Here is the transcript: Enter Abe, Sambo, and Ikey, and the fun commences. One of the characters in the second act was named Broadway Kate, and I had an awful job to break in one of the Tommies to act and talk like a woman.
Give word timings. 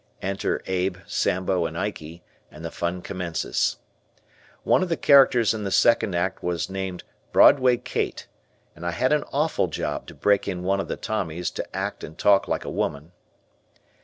Enter 0.23 0.63
Abe, 0.65 0.97
Sambo, 1.05 1.67
and 1.67 1.77
Ikey, 1.77 2.23
and 2.49 2.65
the 2.65 2.71
fun 2.71 3.03
commences. 3.03 3.77
One 4.63 4.81
of 4.81 4.89
the 4.89 4.97
characters 4.97 5.53
in 5.53 5.63
the 5.63 5.69
second 5.69 6.15
act 6.15 6.41
was 6.41 6.71
named 6.71 7.03
Broadway 7.31 7.77
Kate, 7.77 8.25
and 8.75 8.83
I 8.83 8.93
had 8.93 9.13
an 9.13 9.23
awful 9.31 9.67
job 9.67 10.07
to 10.07 10.15
break 10.15 10.47
in 10.47 10.63
one 10.63 10.79
of 10.79 10.87
the 10.87 10.97
Tommies 10.97 11.51
to 11.51 11.75
act 11.75 12.03
and 12.03 12.17
talk 12.17 12.47
like 12.47 12.65
a 12.65 12.67
woman. 12.71 13.11